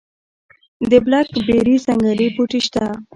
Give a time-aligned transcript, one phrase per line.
[0.89, 2.85] د بلک بیري ځنګلي بوټي شته؟